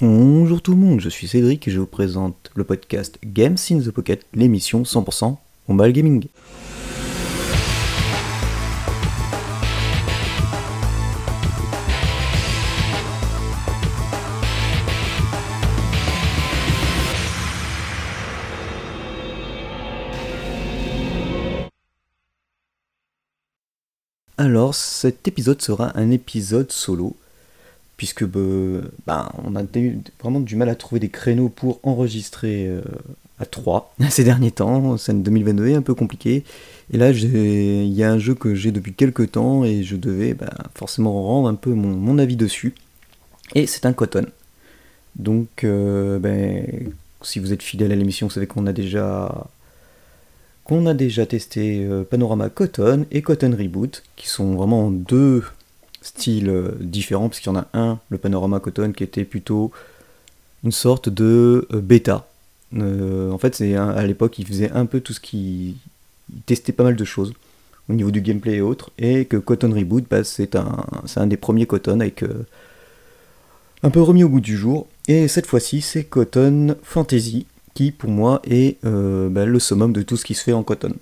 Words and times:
Bonjour 0.00 0.62
tout 0.62 0.70
le 0.70 0.76
monde, 0.76 1.00
je 1.00 1.08
suis 1.08 1.26
Cédric 1.26 1.66
et 1.66 1.72
je 1.72 1.80
vous 1.80 1.86
présente 1.86 2.52
le 2.54 2.62
podcast 2.62 3.18
Games 3.24 3.56
in 3.72 3.80
the 3.80 3.90
Pocket, 3.90 4.24
l'émission 4.32 4.84
100% 4.84 5.36
mobile 5.66 5.92
gaming. 5.92 6.28
Alors 24.36 24.76
cet 24.76 25.26
épisode 25.26 25.60
sera 25.60 25.98
un 25.98 26.12
épisode 26.12 26.70
solo 26.70 27.16
puisque 27.98 28.24
bah, 28.24 29.32
on 29.44 29.56
a 29.56 29.62
eu 29.74 29.98
vraiment 30.22 30.40
du 30.40 30.56
mal 30.56 30.70
à 30.70 30.76
trouver 30.76 31.00
des 31.00 31.10
créneaux 31.10 31.48
pour 31.48 31.80
enregistrer 31.82 32.66
euh, 32.68 32.80
à 33.40 33.44
3 33.44 33.94
ces 34.08 34.24
derniers 34.24 34.52
temps. 34.52 34.96
Scène 34.96 35.22
2022 35.22 35.66
est 35.66 35.74
un 35.74 35.82
peu 35.82 35.94
compliqué. 35.94 36.44
Et 36.92 36.96
là, 36.96 37.10
il 37.10 37.92
y 37.92 38.02
a 38.04 38.10
un 38.10 38.18
jeu 38.18 38.34
que 38.34 38.54
j'ai 38.54 38.70
depuis 38.70 38.94
quelques 38.94 39.32
temps 39.32 39.64
et 39.64 39.82
je 39.82 39.96
devais 39.96 40.32
ben, 40.32 40.48
forcément 40.74 41.22
rendre 41.22 41.48
un 41.48 41.54
peu 41.54 41.74
mon, 41.74 42.18
avis 42.18 42.36
dessus. 42.36 42.74
Et 43.54 43.66
c'est 43.66 43.84
un 43.84 43.92
Cotton. 43.92 44.26
Donc, 45.16 45.64
euh, 45.64 46.20
ben, 46.20 46.64
si 47.22 47.40
vous 47.40 47.52
êtes 47.52 47.64
fidèle 47.64 47.90
à 47.90 47.96
l'émission, 47.96 48.28
vous 48.28 48.32
savez 48.32 48.46
qu'on 48.46 48.66
a 48.66 48.72
déjà 48.72 49.48
qu'on 50.62 50.86
a 50.86 50.94
déjà 50.94 51.24
testé 51.26 51.84
euh, 51.84 52.04
Panorama 52.04 52.50
Cotton 52.50 53.06
et 53.10 53.22
Cotton 53.22 53.56
Reboot, 53.58 54.04
qui 54.16 54.28
sont 54.28 54.54
vraiment 54.54 54.90
deux 54.90 55.42
style 56.08 56.48
euh, 56.48 56.72
différent, 56.80 57.28
parce 57.28 57.40
qu'il 57.40 57.52
y 57.52 57.56
en 57.56 57.58
a 57.58 57.68
un, 57.74 57.98
le 58.08 58.18
Panorama 58.18 58.60
Cotton, 58.60 58.92
qui 58.92 59.04
était 59.04 59.24
plutôt 59.24 59.70
une 60.64 60.72
sorte 60.72 61.08
de 61.08 61.68
euh, 61.72 61.80
bêta. 61.80 62.26
Euh, 62.76 63.30
en 63.30 63.38
fait, 63.38 63.54
c'est 63.54 63.76
à 63.76 64.06
l'époque, 64.06 64.38
il 64.38 64.46
faisait 64.46 64.70
un 64.72 64.86
peu 64.86 65.00
tout 65.00 65.12
ce 65.12 65.20
qui. 65.20 65.76
Il 66.34 66.42
testait 66.42 66.72
pas 66.72 66.84
mal 66.84 66.96
de 66.96 67.04
choses 67.04 67.32
au 67.88 67.94
niveau 67.94 68.10
du 68.10 68.20
gameplay 68.20 68.56
et 68.56 68.60
autres, 68.60 68.90
et 68.98 69.24
que 69.24 69.38
Cotton 69.38 69.72
Reboot, 69.72 70.04
bah, 70.10 70.24
c'est 70.24 70.56
un, 70.56 70.84
un 71.16 71.26
des 71.26 71.38
premiers 71.38 71.64
Cotton 71.64 72.00
avec 72.00 72.22
un 73.82 73.88
peu 73.88 74.02
remis 74.02 74.24
au 74.24 74.28
goût 74.28 74.40
du 74.40 74.58
jour. 74.58 74.86
Et 75.06 75.26
cette 75.26 75.46
fois-ci, 75.46 75.80
c'est 75.80 76.04
Cotton 76.04 76.76
Fantasy, 76.82 77.46
qui 77.72 77.92
pour 77.92 78.10
moi 78.10 78.42
est 78.44 78.76
bah, 78.84 79.46
le 79.46 79.58
summum 79.58 79.94
de 79.94 80.02
tout 80.02 80.18
ce 80.18 80.26
qui 80.26 80.34
se 80.34 80.44
fait 80.44 80.52
en 80.52 80.62
Cotton. 80.62 80.92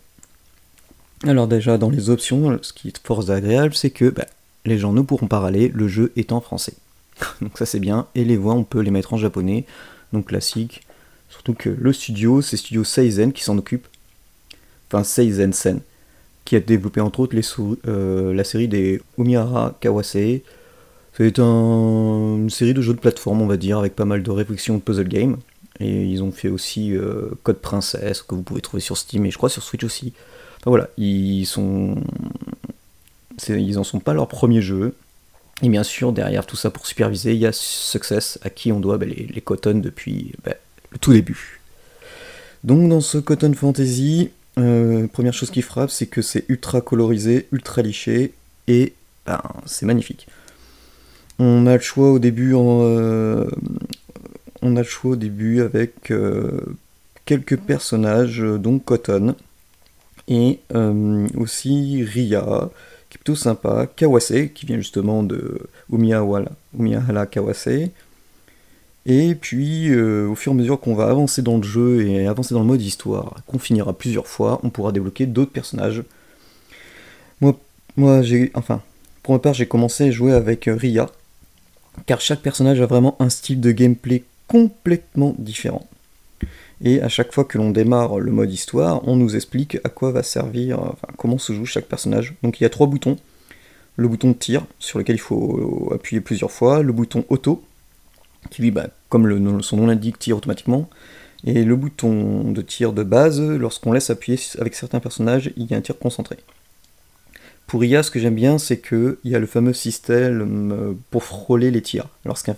Alors 1.25 1.49
déjà 1.49 1.77
dans 1.77 1.91
les 1.91 2.09
options, 2.09 2.57
ce 2.63 2.73
qui 2.73 2.87
est 2.87 3.01
fort 3.05 3.33
agréable, 3.33 3.75
c'est 3.75 3.91
que 3.91 4.11
bah, 4.11 4.27
les 4.67 4.79
gens 4.79 4.93
ne 4.93 5.01
pourront 5.01 5.29
pas 5.29 5.41
râler, 5.41 5.71
le 5.75 5.89
jeu 5.89 6.13
est 6.17 6.33
en 6.33 6.41
français. 6.41 6.75
donc 7.41 7.57
ça 7.57 7.67
c'est 7.67 7.81
bien, 7.81 8.07
et 8.15 8.25
les 8.25 8.37
voix 8.37 8.55
on 8.55 8.65
peut 8.65 8.81
les 8.81 8.91
mettre 8.91 9.15
en 9.15 9.17
japonais, 9.17 9.65
donc 10.13 10.27
classique. 10.27 10.83
Surtout 11.29 11.55
que 11.55 11.69
le 11.69 11.93
studio, 11.93 12.41
c'est 12.41 12.57
Studio 12.57 12.85
Seizen 12.85 13.33
qui 13.33 13.43
s'en 13.43 13.59
occupe. 13.59 13.87
Enfin 14.89 15.03
Seizen 15.03 15.53
Sen, 15.53 15.81
qui 16.45 16.57
a 16.57 16.61
développé 16.61 17.01
entre 17.01 17.21
autres 17.21 17.37
euh, 17.89 18.33
la 18.33 18.45
série 18.45 18.69
des 18.69 19.03
Umihara 19.19 19.77
Kawase. 19.81 20.17
C'est 21.17 21.39
une 21.39 22.51
série 22.51 22.75
de 22.75 22.83
jeux 22.83 22.93
de 22.93 23.01
plateforme, 23.01 23.41
on 23.41 23.47
va 23.47 23.57
dire, 23.57 23.79
avec 23.79 23.97
pas 23.97 24.05
mal 24.05 24.23
de 24.23 24.31
réflexions 24.31 24.77
de 24.77 24.81
puzzle 24.81 25.09
game. 25.09 25.39
Et 25.81 26.05
ils 26.05 26.23
ont 26.23 26.31
fait 26.31 26.49
aussi 26.49 26.95
euh, 26.95 27.31
Code 27.43 27.59
Princesse, 27.59 28.23
que 28.23 28.35
vous 28.35 28.43
pouvez 28.43 28.61
trouver 28.61 28.81
sur 28.81 28.97
Steam 28.97 29.27
et 29.27 29.31
je 29.31 29.37
crois 29.37 29.49
sur 29.49 29.63
Switch 29.63 29.85
aussi. 29.85 30.13
Enfin 30.59 30.71
voilà, 30.71 30.89
ils 30.97 31.45
sont 31.47 31.97
ils 33.49 33.79
en 33.79 33.85
sont 33.85 34.01
pas 34.01 34.15
leur 34.15 34.29
premier 34.29 34.63
jeu. 34.63 34.95
Et 35.63 35.69
bien 35.69 35.85
sûr, 35.85 36.13
derrière 36.13 36.45
tout 36.45 36.57
ça 36.57 36.71
pour 36.71 36.87
superviser, 36.87 37.33
il 37.33 37.41
y 37.41 37.47
a 37.47 37.53
Success, 37.53 38.39
à 38.43 38.51
qui 38.51 38.73
on 38.73 38.81
doit 38.81 38.99
bah, 38.99 39.07
les, 39.07 39.27
les 39.33 39.41
Cotton 39.41 39.81
depuis 39.83 40.33
bah, 40.45 40.53
le 40.91 40.99
tout 40.99 41.13
début. 41.13 41.61
Donc 42.65 42.89
dans 42.89 43.01
ce 43.01 43.19
Cotton 43.19 43.55
Fantasy, 43.55 44.31
euh, 44.59 45.07
première 45.07 45.35
chose 45.35 45.51
qui 45.51 45.63
frappe, 45.63 45.91
c'est 45.91 46.07
que 46.07 46.23
c'est 46.23 46.45
ultra 46.49 46.81
colorisé, 46.81 47.47
ultra 47.53 47.83
liché, 47.83 48.33
et 48.69 48.95
ben, 49.27 49.41
c'est 49.67 49.87
magnifique. 49.87 50.27
On 51.39 51.67
a 51.67 51.75
le 51.75 51.83
choix 51.83 52.11
au 52.11 52.19
début, 52.19 52.55
euh, 52.55 53.47
on 54.63 54.77
a 54.77 54.81
le 54.81 54.87
choix 54.87 55.13
au 55.13 55.17
début 55.17 55.61
avec 55.61 56.11
euh, 56.11 56.61
quelques 57.27 57.59
personnages, 57.59 58.41
dont 58.41 58.79
Cotton, 58.79 59.35
et 60.29 60.59
aussi 61.37 62.03
Ria, 62.03 62.71
plutôt 63.11 63.35
sympa. 63.35 63.87
Kawase, 63.87 64.51
qui 64.55 64.67
vient 64.67 64.77
justement 64.77 65.23
de 65.23 65.69
Umiyahara 65.93 67.27
Kawase. 67.27 67.91
Et 69.09 69.37
puis, 69.37 69.89
euh, 69.91 70.29
au 70.29 70.35
fur 70.35 70.51
et 70.51 70.55
à 70.55 70.59
mesure 70.59 70.81
qu'on 70.81 70.95
va 70.95 71.07
avancer 71.09 71.41
dans 71.41 71.59
le 71.59 71.63
jeu 71.63 72.07
et 72.07 72.27
avancer 72.27 72.55
dans 72.55 72.61
le 72.61 72.67
mode 72.67 72.83
histoire, 72.83 73.37
qu'on 73.47 73.61
finira 73.61 73.93
plusieurs 73.93 74.27
fois, 74.27 74.61
on 74.65 74.71
pourra 74.71 74.91
débloquer 74.91 75.27
d'autres 75.27 75.53
personnages. 75.53 76.03
Moi, 77.41 77.57
moi 77.97 78.23
j'ai. 78.23 78.51
Enfin, 78.55 78.83
pour 79.23 79.35
ma 79.35 79.39
part, 79.39 79.55
j'ai 79.55 79.67
commencé 79.67 80.09
à 80.09 80.11
jouer 80.11 80.33
avec 80.33 80.65
Ria, 80.67 81.09
car 82.07 82.21
chaque 82.21 82.41
personnage 82.41 82.81
a 82.81 82.87
vraiment 82.87 83.17
un 83.21 83.29
style 83.29 83.61
de 83.61 83.71
gameplay 83.71 84.25
complètement 84.49 85.37
différent. 85.39 85.87
Et 86.83 87.01
à 87.01 87.09
chaque 87.09 87.33
fois 87.33 87.45
que 87.45 87.57
l'on 87.57 87.71
démarre 87.71 88.19
le 88.19 88.31
mode 88.33 88.53
histoire, 88.53 89.07
on 89.09 89.17
nous 89.17 89.35
explique 89.35 89.79
à 89.85 89.89
quoi 89.89 90.11
va 90.11 90.23
servir, 90.23 90.95
comment 91.17 91.39
se 91.39 91.53
joue 91.53 91.65
chaque 91.65 91.87
personnage. 91.87 92.35
Donc 92.43 92.61
il 92.61 92.65
y 92.65 92.67
a 92.67 92.71
trois 92.71 92.87
boutons. 92.87 93.17
Le 93.97 94.09
bouton 94.09 94.29
de 94.29 94.35
tir, 94.35 94.67
sur 94.79 94.99
lequel 94.99 95.17
il 95.17 95.21
faut 95.21 95.91
appuyer 95.95 96.21
plusieurs 96.21 96.51
fois. 96.51 96.83
Le 96.83 96.93
bouton 96.93 97.25
auto, 97.31 97.63
qui 98.51 98.61
lui, 98.61 98.71
bah, 98.71 98.89
comme 99.09 99.63
son 99.63 99.79
nom 99.79 99.87
l'indique, 99.87 100.19
tire 100.19 100.37
automatiquement. 100.37 100.91
Et 101.45 101.65
le 101.65 101.77
bouton 101.77 102.51
de 102.51 102.61
tir 102.61 102.93
de 102.93 103.03
base, 103.03 103.41
lorsqu'on 103.41 103.93
laisse 103.93 104.11
appuyer 104.11 104.39
avec 104.59 104.75
certains 104.75 105.01
personnages, 105.01 105.53
il 105.57 105.71
y 105.71 105.75
a 105.75 105.79
un 105.79 105.81
tir 105.81 105.99
concentré. 105.99 106.37
Pour 107.67 107.85
IA, 107.85 108.03
ce 108.03 108.11
que 108.11 108.21
j'aime 108.21 108.35
bien, 108.35 108.59
c'est 108.59 108.81
qu'il 108.81 109.17
y 109.25 109.35
a 109.35 109.39
le 109.39 109.47
fameux 109.47 109.73
système 109.73 110.73
euh, 110.73 110.93
pour 111.11 111.25
frôler 111.25 111.71
les 111.71 111.83
tirs. 111.83 112.09
Lorsqu'un 112.25 112.57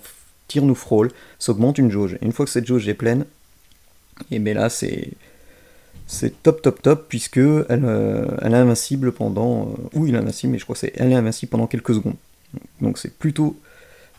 tir 0.48 0.64
nous 0.64 0.74
frôle, 0.74 1.10
ça 1.38 1.54
une 1.78 1.90
jauge. 1.90 2.14
Et 2.20 2.24
une 2.24 2.32
fois 2.32 2.44
que 2.44 2.50
cette 2.50 2.66
jauge 2.66 2.88
est 2.88 2.94
pleine, 2.94 3.24
et 4.30 4.38
bien 4.38 4.54
là, 4.54 4.68
c'est 4.68 5.12
c'est 6.08 6.42
top 6.42 6.62
top 6.62 6.80
top 6.80 7.04
puisque 7.08 7.36
elle, 7.36 7.84
euh, 7.84 8.26
est 8.38 8.54
invincible 8.54 9.12
pendant 9.12 9.68
euh, 9.68 9.74
ou 9.92 10.06
il 10.06 10.14
est 10.14 10.18
invincible 10.18 10.52
mais 10.52 10.58
je 10.58 10.64
crois 10.64 10.72
que 10.72 10.80
c'est 10.80 10.92
elle 10.96 11.12
est 11.12 11.14
invincible 11.14 11.50
pendant 11.50 11.66
quelques 11.66 11.94
secondes. 11.94 12.16
Donc 12.80 12.98
c'est 12.98 13.12
plutôt 13.12 13.60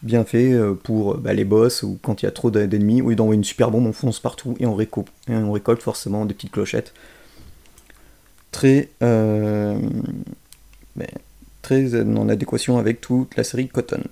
bien 0.03 0.23
fait 0.23 0.53
euh, 0.53 0.75
pour 0.75 1.17
bah, 1.17 1.33
les 1.33 1.45
boss 1.45 1.81
ou 1.81 1.97
quand 2.03 2.21
il 2.21 2.25
y 2.25 2.29
a 2.29 2.31
trop 2.31 2.51
d'ennemis 2.51 3.01
lieu 3.01 3.15
d'envoyer 3.15 3.37
une 3.37 3.43
super 3.43 3.71
bombe 3.71 3.87
on 3.87 3.91
fonce 3.91 4.19
partout 4.19 4.55
et 4.59 4.67
on, 4.67 4.75
récolte, 4.75 5.07
et 5.27 5.33
on 5.33 5.51
récolte 5.51 5.81
forcément 5.81 6.25
des 6.25 6.35
petites 6.35 6.51
clochettes. 6.51 6.93
Très 8.51 8.89
ben, 8.99 9.79
très 11.61 12.01
en 12.01 12.29
adéquation 12.29 12.77
avec 12.77 13.01
toute 13.01 13.35
la 13.35 13.43
série 13.43 13.67
Cotton. 13.67 14.03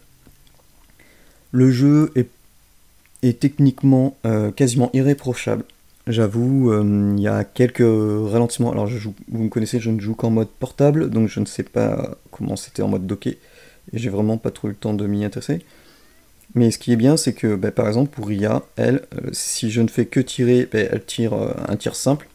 Le 1.51 1.71
jeu 1.71 2.11
est 2.15 3.39
techniquement 3.39 4.17
quasiment 4.55 4.89
irréprochable 4.93 5.63
J'avoue, 6.07 6.72
euh, 6.72 7.13
il 7.18 7.22
y 7.22 7.28
a 7.28 7.44
quelques 7.44 7.79
ralentissements. 7.79 8.72
Alors, 8.72 8.88
vous 8.88 9.44
me 9.44 9.50
connaissez, 9.50 9.81
je 9.81 9.90
ne 9.90 10.00
joue 10.00 10.16
qu'en 10.16 10.29
mode 10.29 10.47
portable, 10.47 11.09
donc 11.09 11.28
je 11.28 11.41
ne 11.41 11.45
sais 11.45 11.63
pas 11.63 12.18
comment 12.31 12.56
c'était 12.56 12.81
en 12.81 12.88
mode 12.88 13.06
docké. 13.06 13.38
Et 13.91 13.97
j'ai 13.97 14.09
vraiment 14.09 14.38
pas 14.38 14.51
trop 14.51 14.69
eu 14.69 14.72
le 14.72 14.78
temps 14.78 14.94
de 14.94 15.06
m'y 15.06 15.25
intéresser. 15.25 15.66
Mais 16.56 16.72
ce 16.72 16.78
qui 16.78 16.94
est 16.94 16.96
bien, 16.96 17.17
c'est 17.17 17.34
que, 17.34 17.56
bah, 17.56 17.72
par 17.72 17.88
exemple, 17.88 18.09
pour 18.16 18.28
Ria, 18.28 18.63
elle, 18.78 19.01
euh, 19.16 19.29
si 19.34 19.69
je 19.69 19.81
ne 19.81 19.90
fais 19.90 20.06
que 20.06 20.22
tirer, 20.22 20.69
bah, 20.72 20.79
elle 20.79 21.03
tire 21.03 21.34
euh, 21.34 21.51
un 21.67 21.75
tir 21.75 21.94
simple. 21.94 22.29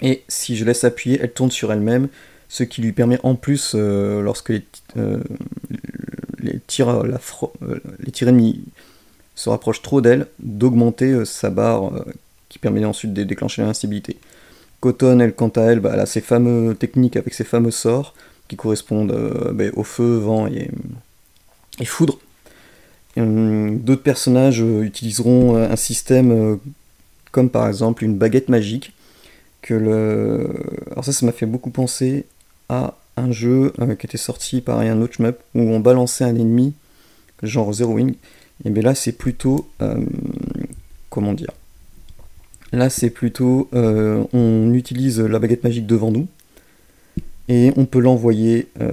Et 0.00 0.22
si 0.28 0.56
je 0.56 0.64
laisse 0.64 0.82
appuyer, 0.84 1.18
elle 1.20 1.32
tourne 1.32 1.50
sur 1.50 1.72
elle-même, 1.72 2.08
ce 2.48 2.64
qui 2.64 2.80
lui 2.80 2.92
permet 2.92 3.18
en 3.22 3.34
plus, 3.34 3.74
lorsque 3.74 4.50
les, 4.50 4.62
tirs, 6.66 7.02
les 7.02 8.12
tirs 8.12 8.28
ennemis 8.28 8.64
se 9.34 9.48
rapprochent 9.48 9.82
trop 9.82 10.00
d'elle, 10.00 10.26
d'augmenter 10.40 11.24
sa 11.24 11.50
barre 11.50 11.92
qui 12.54 12.60
permet 12.60 12.84
ensuite 12.84 13.12
de 13.12 13.24
déclencher 13.24 13.62
l'invincibilité. 13.62 14.16
Cotton, 14.78 15.18
elle, 15.18 15.34
quant 15.34 15.48
à 15.48 15.62
elle, 15.62 15.80
bah, 15.80 15.90
elle 15.92 15.98
a 15.98 16.06
ses 16.06 16.20
fameux 16.20 16.76
techniques 16.76 17.16
avec 17.16 17.34
ses 17.34 17.42
fameux 17.42 17.72
sorts 17.72 18.14
qui 18.46 18.54
correspondent 18.54 19.10
euh, 19.10 19.52
bah, 19.52 19.64
au 19.74 19.82
feu, 19.82 20.18
vent 20.18 20.46
et, 20.46 20.70
foudre. 21.84 22.20
Hum, 23.16 23.80
d'autres 23.80 24.04
personnages 24.04 24.62
euh, 24.62 24.82
utiliseront 24.82 25.56
euh, 25.56 25.68
un 25.68 25.74
système 25.74 26.60
comme 27.32 27.50
par 27.50 27.66
exemple 27.66 28.04
une 28.04 28.16
baguette 28.16 28.48
magique. 28.48 28.92
Alors 29.68 31.04
ça, 31.04 31.10
ça 31.10 31.26
m'a 31.26 31.32
fait 31.32 31.46
beaucoup 31.46 31.70
penser 31.70 32.26
à 32.68 32.94
un 33.16 33.32
jeu 33.32 33.72
qui 33.98 34.06
était 34.06 34.16
sorti 34.16 34.60
par 34.60 34.78
un 34.78 35.00
autre 35.00 35.14
shmup 35.14 35.40
où 35.56 35.60
on 35.60 35.80
balançait 35.80 36.22
un 36.22 36.36
ennemi, 36.36 36.72
genre 37.42 37.72
Zero 37.72 37.94
Wing. 37.94 38.14
Et 38.64 38.70
bien 38.70 38.84
là, 38.84 38.94
c'est 38.94 39.12
plutôt... 39.12 39.68
comment 41.10 41.32
dire 41.32 41.50
Là, 42.74 42.90
c'est 42.90 43.10
plutôt, 43.10 43.68
euh, 43.72 44.24
on 44.32 44.74
utilise 44.74 45.20
la 45.20 45.38
baguette 45.38 45.62
magique 45.62 45.86
devant 45.86 46.10
nous, 46.10 46.26
et 47.48 47.72
on 47.76 47.84
peut 47.84 48.00
l'envoyer 48.00 48.66
euh, 48.80 48.90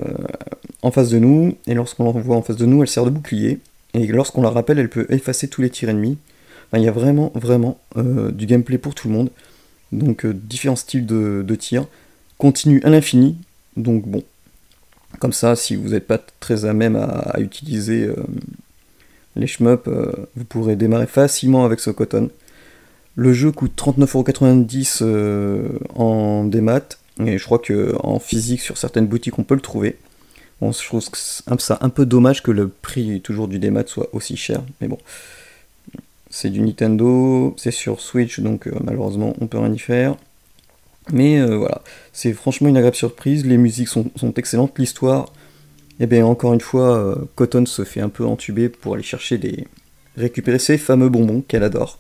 en 0.84 0.92
face 0.92 1.10
de 1.10 1.18
nous, 1.18 1.58
et 1.66 1.74
lorsqu'on 1.74 2.04
l'envoie 2.04 2.36
en 2.36 2.44
face 2.44 2.58
de 2.58 2.68
nous, 2.68 2.84
elle 2.84 2.88
sert 2.88 3.06
de 3.06 3.10
bouclier, 3.10 3.58
et 3.96 4.06
lorsqu'on 4.06 4.44
la 4.44 4.52
rappelle, 4.52 4.78
elle 4.78 4.90
peut 4.90 5.08
effacer 5.10 5.48
tous 5.48 5.64
les 5.64 5.72
tirs 5.72 5.90
ennemis. 5.90 6.20
il 6.76 6.82
y 6.84 6.88
a 6.88 6.92
vraiment, 6.92 7.32
vraiment 7.34 7.80
du 7.96 8.46
gameplay 8.46 8.78
pour 8.78 8.94
tout 8.94 9.08
le 9.10 9.16
monde. 9.16 9.32
Donc 9.92 10.28
différents 10.28 10.76
styles 10.76 11.08
de, 11.08 11.44
de 11.46 11.56
tir. 11.56 11.88
Continue 12.38 12.82
à 12.84 12.90
l'infini. 12.90 13.36
Donc 13.78 14.08
bon, 14.08 14.24
comme 15.20 15.34
ça, 15.34 15.56
si 15.56 15.76
vous 15.76 15.90
n'êtes 15.90 16.08
pas 16.08 16.20
très 16.40 16.66
à 16.66 16.74
même 16.74 16.96
à, 16.96 17.40
utiliser 17.40 18.10
les 19.36 19.48
shmups, 19.48 19.90
vous 20.36 20.46
pourrez 20.46 20.78
démarrer 20.78 21.08
facilement 21.08 21.66
avec 21.66 21.80
ce 21.80 21.90
Cotton. 21.90 22.30
Le 23.16 23.34
jeu 23.34 23.52
coûte 23.52 23.74
39,90€ 23.76 25.00
euh, 25.02 25.68
en 25.96 26.46
démat, 26.46 26.98
et 27.26 27.38
je 27.38 27.44
crois 27.44 27.60
qu'en 27.60 28.20
physique, 28.20 28.62
sur 28.62 28.78
certaines 28.78 29.08
boutiques, 29.08 29.38
on 29.38 29.44
peut 29.44 29.56
le 29.56 29.62
trouver. 29.62 29.98
Je 30.62 30.86
trouve 30.86 31.02
ça 31.60 31.78
un 31.82 31.90
peu 31.90 32.06
dommage 32.06 32.44
que 32.44 32.52
le 32.52 32.70
prix 32.70 33.20
toujours 33.22 33.48
du 33.48 33.58
démat 33.60 33.86
soit 33.88 34.08
aussi 34.14 34.38
cher, 34.38 34.62
mais 34.80 34.88
bon. 34.88 35.00
C'est 36.30 36.50
du 36.50 36.62
Nintendo, 36.62 37.54
c'est 37.58 37.72
sur 37.72 38.00
Switch, 38.00 38.40
donc 38.40 38.68
euh, 38.68 38.72
malheureusement 38.82 39.34
on 39.42 39.48
peut 39.48 39.58
rien 39.58 39.74
y 39.74 39.80
faire. 39.80 40.16
Mais 41.12 41.42
euh, 41.42 41.58
voilà, 41.58 41.82
c'est 42.14 42.32
franchement 42.32 42.70
une 42.70 42.78
agréable 42.78 42.96
surprise, 42.96 43.46
les 43.46 43.58
musiques 43.58 43.90
sont, 43.90 44.34
excellentes, 44.38 44.78
l'histoire, 44.78 45.34
et 46.00 46.04
eh 46.04 46.08
bien 46.08 46.26
encore 46.26 46.54
une 46.54 46.62
fois, 46.62 47.18
Cotton 47.36 47.66
se 47.66 47.84
fait 47.84 48.00
un 48.00 48.10
peu 48.10 48.26
entuber 48.26 48.70
pour 48.70 48.94
aller 48.94 49.04
chercher 49.04 49.38
des... 49.38 49.68
récupérer 50.16 50.60
ces 50.60 50.78
fameux 50.78 51.10
bonbons 51.10 51.42
qu'elle 51.42 51.64
adore 51.64 51.98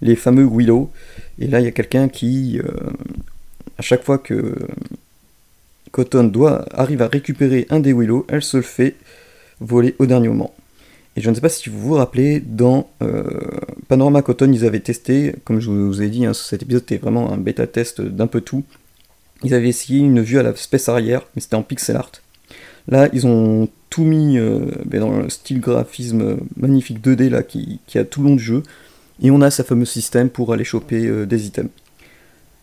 les 0.00 0.16
fameux 0.16 0.46
Willow. 0.46 0.90
Et 1.38 1.46
là, 1.46 1.60
il 1.60 1.64
y 1.64 1.68
a 1.68 1.72
quelqu'un 1.72 2.08
qui, 2.08 2.58
euh, 2.58 2.90
à 3.78 3.82
chaque 3.82 4.04
fois 4.04 4.18
que 4.18 4.54
Cotton 5.92 6.24
doit, 6.24 6.66
arrive 6.72 7.02
à 7.02 7.08
récupérer 7.08 7.66
un 7.70 7.80
des 7.80 7.92
Willow, 7.92 8.26
elle 8.28 8.42
se 8.42 8.58
le 8.58 8.62
fait 8.62 8.94
voler 9.60 9.94
au 9.98 10.06
dernier 10.06 10.28
moment. 10.28 10.54
Et 11.16 11.20
je 11.20 11.30
ne 11.30 11.34
sais 11.34 11.40
pas 11.40 11.48
si 11.48 11.68
vous 11.68 11.80
vous 11.80 11.94
rappelez, 11.94 12.40
dans 12.40 12.88
euh, 13.02 13.24
Panorama 13.88 14.22
Cotton, 14.22 14.52
ils 14.52 14.64
avaient 14.64 14.80
testé, 14.80 15.34
comme 15.44 15.58
je 15.58 15.70
vous 15.70 16.00
ai 16.00 16.08
dit, 16.08 16.24
hein, 16.24 16.32
cet 16.32 16.62
épisode 16.62 16.82
était 16.82 16.98
vraiment 16.98 17.32
un 17.32 17.36
bêta-test 17.36 18.00
d'un 18.00 18.28
peu 18.28 18.40
tout. 18.40 18.64
Ils 19.42 19.54
avaient 19.54 19.68
essayé 19.68 19.98
une 19.98 20.20
vue 20.20 20.38
à 20.38 20.42
la 20.42 20.54
space 20.54 20.88
arrière, 20.88 21.22
mais 21.34 21.42
c'était 21.42 21.56
en 21.56 21.62
pixel 21.62 21.96
art. 21.96 22.12
Là, 22.86 23.08
ils 23.12 23.26
ont 23.26 23.68
tout 23.90 24.04
mis 24.04 24.38
euh, 24.38 24.60
ben, 24.84 25.00
dans 25.00 25.18
le 25.18 25.28
style 25.28 25.60
graphisme 25.60 26.38
magnifique 26.56 27.04
2D 27.04 27.30
là, 27.30 27.42
qui, 27.42 27.80
qui 27.86 27.98
a 27.98 28.04
tout 28.04 28.22
le 28.22 28.28
long 28.28 28.36
du 28.36 28.42
jeu. 28.42 28.62
Et 29.22 29.30
on 29.30 29.40
a 29.40 29.50
ce 29.50 29.62
fameux 29.62 29.84
système 29.84 30.30
pour 30.30 30.52
aller 30.52 30.64
choper 30.64 31.06
euh, 31.06 31.26
des 31.26 31.46
items. 31.46 31.70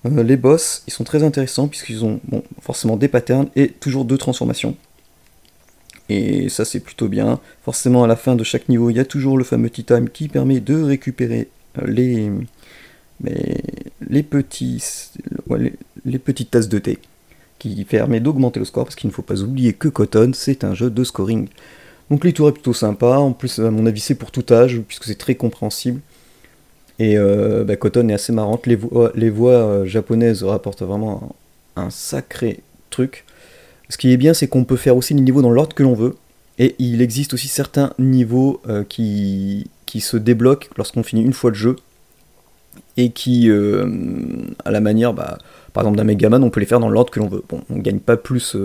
Euh, 0.05 0.23
les 0.23 0.37
boss, 0.37 0.83
ils 0.87 0.93
sont 0.93 1.03
très 1.03 1.23
intéressants 1.23 1.67
puisqu'ils 1.67 2.05
ont 2.05 2.19
bon, 2.27 2.43
forcément 2.61 2.97
des 2.97 3.07
patterns 3.07 3.49
et 3.55 3.69
toujours 3.69 4.05
deux 4.05 4.17
transformations. 4.17 4.75
Et 6.09 6.49
ça 6.49 6.65
c'est 6.65 6.79
plutôt 6.79 7.07
bien. 7.07 7.39
Forcément 7.63 8.03
à 8.03 8.07
la 8.07 8.15
fin 8.15 8.35
de 8.35 8.43
chaque 8.43 8.69
niveau, 8.69 8.89
il 8.89 8.97
y 8.97 8.99
a 8.99 9.05
toujours 9.05 9.37
le 9.37 9.43
fameux 9.43 9.69
time 9.69 10.09
qui 10.09 10.27
permet 10.27 10.59
de 10.59 10.81
récupérer 10.81 11.49
euh, 11.81 11.87
les, 11.87 12.31
les, 14.07 14.23
petits, 14.23 14.83
les, 16.05 16.19
petites 16.19 16.51
tasses 16.51 16.69
de 16.69 16.79
thé. 16.79 16.99
Qui 17.57 17.85
permet 17.85 18.19
d'augmenter 18.19 18.59
le 18.59 18.65
score 18.65 18.83
parce 18.83 18.95
qu'il 18.95 19.09
ne 19.09 19.13
faut 19.13 19.21
pas 19.21 19.41
oublier 19.41 19.73
que 19.73 19.87
Cotton 19.87 20.31
c'est 20.33 20.63
un 20.63 20.75
jeu 20.75 20.89
de 20.89 21.03
scoring. 21.03 21.47
Donc 22.11 22.23
les 22.23 22.33
tours 22.33 22.49
est 22.49 22.51
plutôt 22.51 22.73
sympa, 22.73 23.17
en 23.17 23.31
plus 23.31 23.57
à 23.59 23.71
mon 23.71 23.87
avis 23.87 24.01
c'est 24.01 24.15
pour 24.15 24.29
tout 24.29 24.45
âge 24.51 24.79
puisque 24.87 25.05
c'est 25.05 25.17
très 25.17 25.35
compréhensible. 25.35 26.01
Et 26.99 27.17
euh, 27.17 27.63
bah, 27.63 27.73
est 27.73 28.13
assez 28.13 28.31
marrante. 28.31 28.67
Les 28.67 28.75
voix, 29.29 29.51
euh, 29.51 29.85
japonaises 29.85 30.43
rapportent 30.43 30.83
vraiment 30.83 31.35
un, 31.75 31.89
sacré 31.89 32.61
truc. 32.89 33.25
Ce 33.89 33.97
qui 33.97 34.11
est 34.11 34.17
bien, 34.17 34.33
c'est 34.33 34.47
qu'on 34.47 34.63
peut 34.63 34.77
faire 34.77 34.95
aussi 34.95 35.13
les 35.13 35.21
niveaux 35.21 35.41
dans 35.41 35.51
l'ordre 35.51 35.75
que 35.75 35.83
l'on 35.83 35.93
veut. 35.93 36.15
Et 36.57 36.75
il 36.79 37.01
existe 37.01 37.33
aussi 37.33 37.49
certains 37.49 37.93
niveaux 37.99 38.61
euh, 38.69 38.83
qui, 38.87 39.69
qui 39.85 39.99
se 39.99 40.15
débloquent 40.15 40.67
lorsqu'on 40.77 41.03
finit 41.03 41.21
une 41.21 41.33
fois 41.33 41.51
le 41.51 41.57
jeu. 41.57 41.75
Et 42.97 43.11
qui, 43.11 43.49
à 43.49 44.71
la 44.71 44.79
manière, 44.81 45.13
bah, 45.13 45.37
par 45.73 45.83
exemple 45.83 45.97
d'un 45.97 46.05
Megaman, 46.05 46.43
on 46.43 46.49
peut 46.49 46.61
les 46.61 46.65
faire 46.65 46.79
dans 46.79 46.89
l'ordre 46.89 47.11
que 47.11 47.19
l'on 47.19 47.27
veut. 47.27 47.43
Bon, 47.47 47.61
on 47.69 47.77
gagne 47.77 47.99
pas 47.99 48.15
plus, 48.15 48.55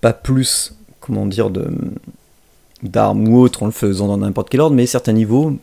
pas 0.00 0.12
plus, 0.12 0.74
comment 1.00 1.26
dire, 1.26 1.50
de 1.50 1.68
d'armes 2.82 3.28
ou 3.28 3.38
autres 3.38 3.62
en 3.62 3.66
le 3.66 3.72
faisant 3.72 4.06
dans 4.08 4.18
n'importe 4.18 4.50
quel 4.50 4.60
ordre, 4.60 4.76
mais 4.76 4.86
certains 4.86 5.12
niveaux, 5.12 5.56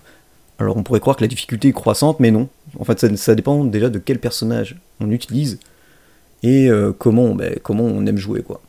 alors 0.59 0.77
on 0.77 0.83
pourrait 0.83 0.99
croire 0.99 1.15
que 1.15 1.23
la 1.23 1.27
difficulté 1.27 1.69
est 1.69 1.73
croissante, 1.73 2.19
mais 2.19 2.31
non. 2.31 2.47
En 2.79 2.83
fait, 2.83 3.15
ça, 3.15 3.35
dépend 3.35 3.63
déjà 3.63 3.89
de 3.89 3.99
quel 3.99 4.19
personnage 4.19 4.77
on 4.99 5.11
utilise 5.11 5.59
et 6.43 6.69
euh, 6.69 6.91
comment, 6.97 7.33
ben, 7.35 7.57
comment 7.61 7.83
on 7.83 8.05
aime 8.05 8.17
jouer, 8.17 8.43
quoi. 8.43 8.61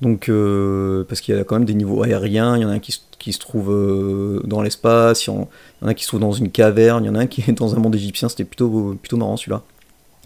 Donc, 0.00 0.28
euh, 0.28 1.04
parce 1.08 1.20
qu'il 1.20 1.34
y 1.34 1.38
a 1.38 1.44
quand 1.44 1.56
même 1.56 1.64
des 1.64 1.74
niveaux 1.74 2.02
aériens, 2.02 2.56
il 2.56 2.62
y 2.62 2.64
en 2.64 2.68
a 2.68 2.72
un 2.72 2.78
qui, 2.78 2.92
se 2.92 3.38
trouve 3.38 3.70
euh, 3.70 4.42
dans 4.44 4.60
l'espace, 4.60 5.26
il 5.26 5.30
y, 5.30 5.32
en 5.32 5.48
a 5.82 5.90
un 5.90 5.94
qui 5.94 6.04
se 6.04 6.08
trouve 6.08 6.20
dans 6.20 6.32
une 6.32 6.50
caverne, 6.50 7.04
il 7.04 7.06
y 7.06 7.10
en 7.10 7.14
a 7.14 7.20
un 7.20 7.26
qui 7.26 7.42
est 7.46 7.52
dans 7.52 7.74
un 7.74 7.78
monde 7.78 7.94
égyptien, 7.94 8.28
c'était 8.28 8.44
plutôt, 8.44 8.98
plutôt 9.00 9.16
marrant 9.16 9.36
celui-là. 9.36 9.62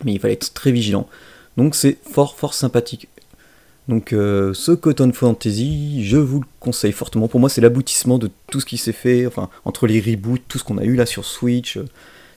Mais 0.05 0.13
il 0.13 0.19
fallait 0.19 0.35
être 0.35 0.53
très 0.53 0.73
vigilant. 0.73 1.07
Donc 1.57 1.75
c'est 1.75 1.99
fort 2.03 2.37
fort 2.37 2.55
sympathique. 2.55 3.09
Donc 3.88 4.12
euh, 4.12 4.52
ce 4.52 4.73
Cotton 4.73 5.12
Fantasy, 5.12 6.05
je 6.05 6.19
vous 6.19 6.40
le 6.40 6.46
conseille 6.61 6.93
fortement. 6.93 7.26
Pour 7.26 7.40
moi, 7.40 7.49
c'est 7.49 7.62
l'aboutissement 7.62 8.19
de 8.19 8.31
tout 8.50 8.61
ce 8.61 8.67
qui 8.67 8.76
s'est 8.76 8.93
fait, 8.93 9.26
enfin 9.26 9.49
entre 9.64 9.87
les 9.87 9.99
reboots, 9.99 10.43
tout 10.46 10.58
ce 10.58 10.64
qu'on 10.64 10.76
a 10.76 10.85
eu 10.85 10.94
là 10.94 11.06
sur 11.06 11.25
Switch. 11.25 11.79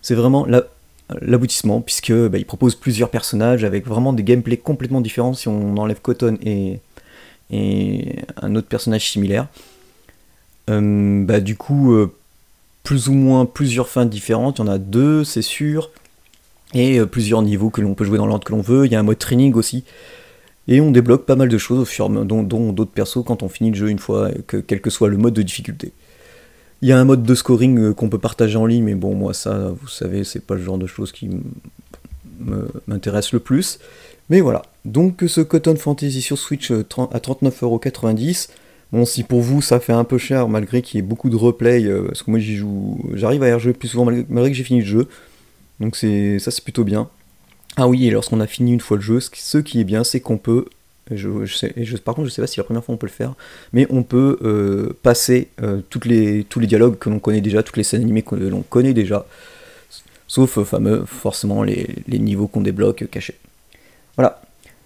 C'est 0.01 0.15
vraiment 0.15 0.47
l'aboutissement 1.21 1.81
puisque 1.81 2.13
bah, 2.13 2.37
il 2.37 2.45
propose 2.45 2.75
plusieurs 2.75 3.09
personnages 3.09 3.65
avec 3.65 3.85
vraiment 3.85 4.13
des 4.13 4.23
gameplays 4.23 4.57
complètement 4.57 5.01
différents 5.01 5.33
si 5.33 5.49
on 5.49 5.75
enlève 5.77 5.99
Cotton 6.01 6.37
et, 6.41 6.79
un 7.53 8.55
autre 8.55 8.67
personnage 8.67 9.11
similaire. 9.11 9.47
Euh, 10.69 11.25
bah, 11.25 11.41
du 11.41 11.57
coup, 11.57 11.91
euh, 11.91 12.13
plus 12.83 13.09
ou 13.09 13.13
moins 13.13 13.45
plusieurs 13.45 13.89
fins 13.89 14.05
différentes. 14.05 14.59
Il 14.59 14.61
y 14.61 14.63
en 14.63 14.71
a 14.71 14.77
deux, 14.77 15.25
c'est 15.25 15.41
sûr. 15.41 15.89
Et 16.73 17.05
plusieurs 17.05 17.41
niveaux 17.41 17.69
que 17.69 17.81
l'on 17.81 17.93
peut 17.93 18.05
jouer 18.05 18.17
dans 18.17 18.25
l'ordre 18.25 18.45
que 18.45 18.53
l'on 18.53 18.61
veut. 18.61 18.85
Il 18.85 18.91
y 18.93 18.95
a 18.95 18.99
un 19.01 19.03
mode 19.03 19.19
training 19.19 19.53
aussi. 19.55 19.83
Et 20.71 20.79
on 20.79 20.89
débloque 20.89 21.25
pas 21.25 21.35
mal 21.35 21.49
de 21.49 21.57
choses 21.57 21.79
au 21.79 21.85
fur 21.85 22.05
et 22.05 22.07
à 22.07 22.09
mesure, 22.11 22.43
dont, 22.45 22.71
d'autres 22.71 22.91
persos 22.91 23.25
quand 23.25 23.43
on 23.43 23.49
finit 23.49 23.71
le 23.71 23.75
jeu 23.75 23.89
une 23.89 23.99
fois, 23.99 24.31
que, 24.47 24.55
quel 24.55 24.79
que 24.79 24.89
soit 24.89 25.09
le 25.09 25.17
mode 25.17 25.33
de 25.33 25.41
difficulté. 25.41 25.91
Il 26.81 26.87
y 26.87 26.93
a 26.93 26.97
un 26.97 27.03
mode 27.03 27.23
de 27.23 27.35
scoring 27.35 27.77
euh, 27.77 27.93
qu'on 27.93 28.07
peut 28.07 28.17
partager 28.17 28.55
en 28.55 28.65
ligne, 28.65 28.85
mais 28.85 28.95
bon, 28.95 29.13
moi 29.13 29.33
ça, 29.33 29.73
vous 29.81 29.89
savez, 29.89 30.23
c'est 30.23 30.39
pas 30.39 30.55
le 30.55 30.63
genre 30.63 30.77
de 30.77 30.87
choses 30.87 31.11
qui 31.11 31.29
m'intéresse 32.87 33.33
le 33.33 33.41
plus. 33.41 33.79
Mais 34.29 34.39
voilà, 34.39 34.61
donc 34.85 35.25
ce 35.27 35.41
Cotton 35.41 35.75
Fantasy 35.75 36.21
sur 36.21 36.37
Switch 36.37 36.71
euh, 36.71 36.85
à 37.11 37.19
39,90€. 37.19 38.47
Bon, 38.93 39.03
si 39.03 39.23
pour 39.23 39.41
vous 39.41 39.61
ça 39.61 39.81
fait 39.81 39.91
un 39.91 40.05
peu 40.05 40.17
cher, 40.17 40.47
malgré 40.47 40.81
qu'il 40.81 40.99
y 40.99 41.03
ait 41.03 41.05
beaucoup 41.05 41.29
de 41.29 41.35
replay, 41.35 41.83
euh, 41.83 42.05
parce 42.07 42.23
que 42.23 42.31
moi 42.31 42.39
j'y 42.39 42.55
joue, 42.55 42.97
j'arrive 43.13 43.43
à 43.43 43.49
y 43.49 43.53
rejouer 43.53 43.73
plus 43.73 43.89
souvent 43.89 44.05
malgré 44.05 44.49
que 44.49 44.55
j'ai 44.55 44.63
fini 44.63 44.79
le 44.79 44.85
jeu. 44.85 45.09
Donc 45.81 45.97
ça 45.97 46.07
c'est 46.51 46.63
plutôt 46.63 46.85
bien. 46.85 47.09
Ah 47.77 47.87
oui, 47.87 48.05
et 48.05 48.11
lorsqu'on 48.11 48.41
a 48.41 48.47
fini 48.47 48.73
une 48.73 48.81
fois 48.81 48.97
le 48.97 49.03
jeu, 49.03 49.19
ce 49.19 49.57
qui 49.57 49.79
est 49.79 49.83
bien, 49.83 50.03
c'est 50.03 50.19
qu'on 50.19 50.37
peut, 50.37 50.65
par 51.07 52.15
contre 52.15 52.27
je 52.27 52.29
sais 52.29 52.41
pas 52.41 52.47
si 52.47 52.59
la 52.59 52.63
première 52.63 52.83
fois 52.83 52.95
on 52.95 52.97
peut 52.97 53.07
le 53.07 53.11
faire, 53.11 53.33
mais 53.71 53.87
on 53.89 54.03
peut 54.03 54.37
euh, 54.43 54.97
passer 55.03 55.47
euh, 55.61 55.81
tous 55.89 56.07
les 56.07 56.45
dialogues 56.67 56.97
que 56.97 57.09
l'on 57.09 57.19
connaît 57.19 57.41
déjà, 57.41 57.63
toutes 57.63 57.77
les 57.77 57.83
scènes 57.83 58.01
animées 58.01 58.23
que 58.23 58.35
l'on 58.35 58.61
connaît 58.61 58.93
déjà, 58.93 59.25
sauf 60.27 60.57
euh, 60.57 60.63
fameux, 60.65 61.05
forcément 61.05 61.63
les, 61.63 61.87
les 62.07 62.19
niveaux 62.19 62.47
qu'on 62.47 62.61
débloque 62.61 63.09
cachés. 63.09 63.37
Voilà. 64.17 64.41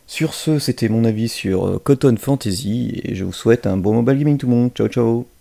Sur 0.08 0.36
ce, 0.36 0.60
c'était 0.60 0.88
mon 0.88 1.04
avis 1.04 1.28
sur 1.28 1.82
Cotton 1.84 2.16
Fantasy, 2.20 3.02
et 3.04 3.16
je 3.16 3.24
vous 3.24 3.34
souhaite 3.34 3.66
un 3.66 3.78
bon 3.78 3.94
mobile 3.96 4.20
gaming 4.20 4.38
tout 4.38 4.46
le 4.46 4.54
monde. 4.54 4.72
Ciao 4.76 4.88
ciao 4.88 5.35